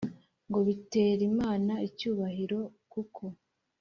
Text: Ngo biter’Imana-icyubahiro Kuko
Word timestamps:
Ngo 0.47 0.59
biter’Imana-icyubahiro 0.67 2.59
Kuko 2.91 3.23